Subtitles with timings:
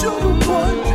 [0.00, 0.87] to the one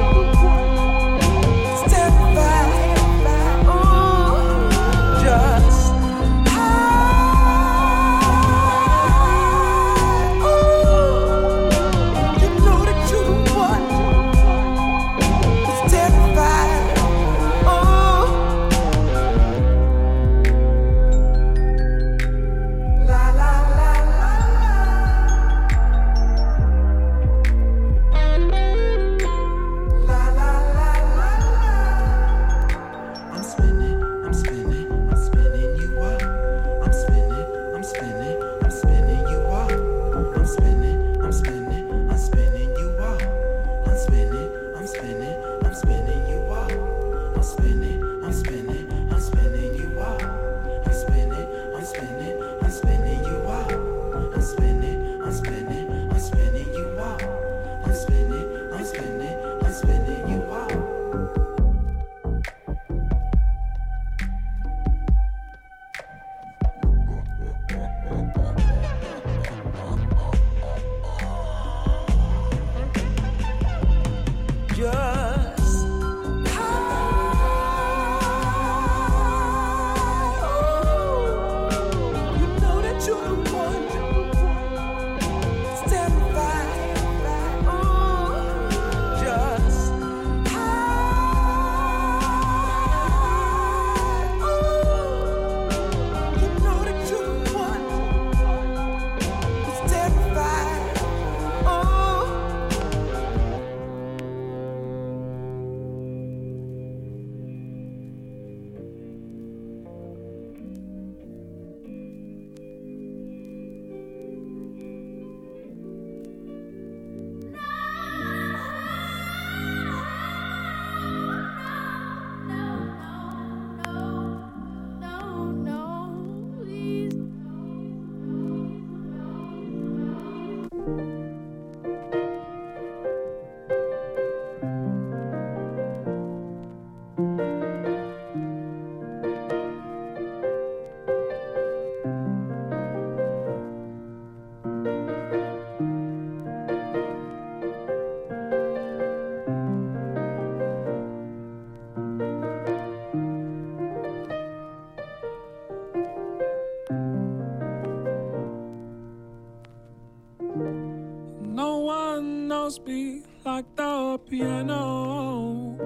[164.34, 165.78] piano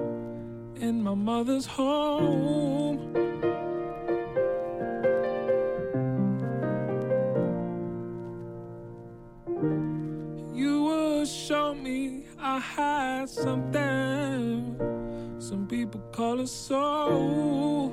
[0.80, 2.98] in my mother's home.
[10.54, 14.76] You will show me I had something
[15.38, 17.92] some people call it soul.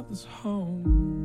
[0.00, 1.19] Mother's home.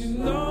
[0.00, 0.41] You know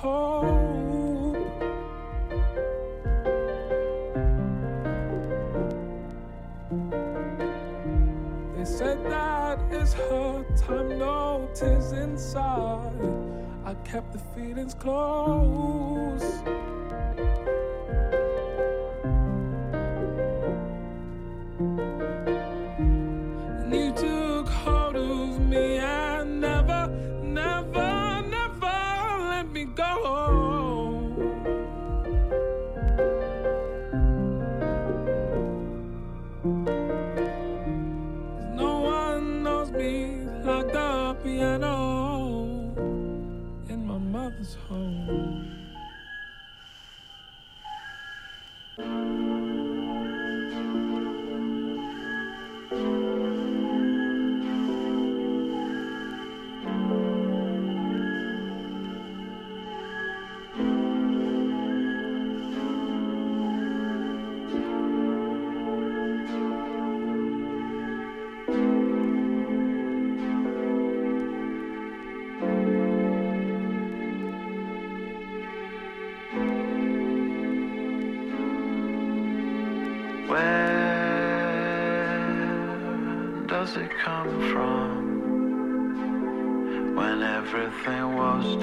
[0.00, 1.34] couldn't.
[8.56, 12.92] They said that is her time, no tears inside.
[13.64, 16.59] I kept the feelings close.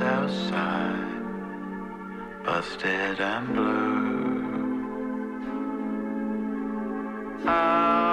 [0.07, 1.21] Outside,
[2.45, 3.97] busted and blue.
[7.45, 8.07] Out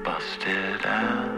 [0.05, 1.32] busted and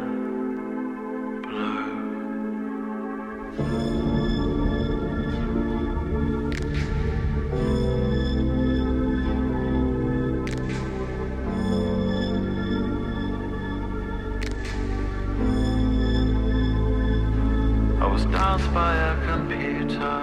[18.15, 20.21] was danced by a computer,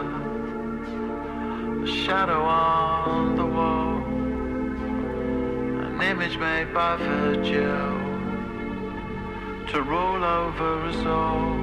[1.84, 3.98] a shadow on the wall,
[5.86, 7.92] an image made by Virgil
[9.72, 11.58] to rule over us all.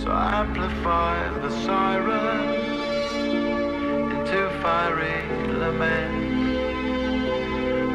[0.00, 3.12] So I amplify the sirens
[4.14, 5.20] into fiery
[5.62, 6.58] laments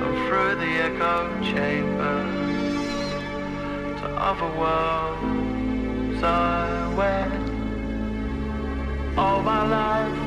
[0.04, 2.82] and through the echo chambers
[4.02, 5.53] to other worlds
[9.18, 10.20] All my life,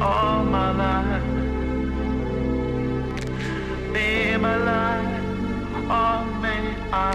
[0.00, 1.22] all my life.
[3.92, 4.56] Be my
[6.42, 7.12] me, I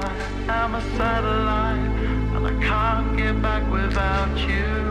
[0.49, 1.89] am a satellite,
[2.35, 4.88] and I can't get back without you.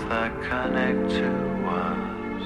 [0.00, 1.28] That connect to
[1.68, 2.42] us.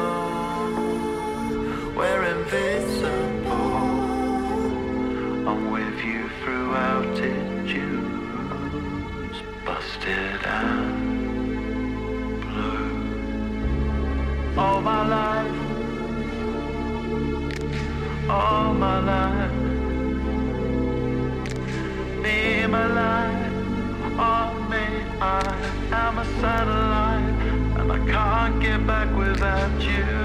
[1.95, 3.29] we're invincible.
[5.49, 8.17] I'm with you through altitudes,
[9.65, 12.91] busted and blue.
[14.57, 15.59] All my life,
[18.29, 19.38] all my life,
[26.19, 30.18] a satellite, and I can't get back without you.